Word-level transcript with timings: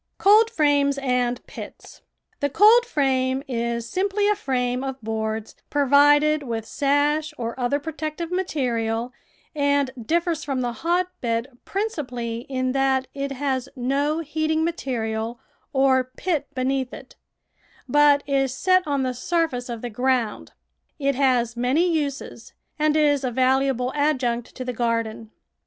COLDFRAMES 0.17 0.97
AND 0.97 1.45
PITS 1.45 2.01
The 2.39 2.49
coldframe 2.49 3.43
is 3.47 3.87
simply 3.87 4.27
a 4.27 4.35
frame 4.35 4.83
of 4.83 4.99
boards 5.03 5.55
pro 5.69 5.85
vided 5.85 6.41
with 6.41 6.65
sash 6.65 7.35
or 7.37 7.53
other 7.59 7.79
protective 7.79 8.31
material, 8.31 9.13
and 9.55 9.91
differs 10.03 10.43
from 10.43 10.61
the 10.61 10.73
hotbed 10.73 11.49
principally 11.65 12.47
in 12.49 12.71
that 12.71 13.09
it 13.13 13.31
has 13.33 13.69
no 13.75 14.21
heating 14.21 14.63
material 14.65 15.39
or 15.71 16.05
pit 16.05 16.47
beneath 16.55 16.91
it, 16.95 17.15
but 17.87 18.23
is 18.25 18.51
set 18.57 18.81
on 18.87 19.03
the 19.03 19.13
surface 19.13 19.69
of 19.69 19.83
the 19.83 19.89
ground. 19.91 20.53
It 20.97 21.13
has 21.13 21.55
many 21.55 21.87
uses 21.87 22.53
and 22.79 22.97
is 22.97 23.23
a 23.23 23.29
valuable 23.29 23.93
adjunct 23.95 24.55
to 24.55 24.65
the 24.65 24.73
garden. 24.73 25.29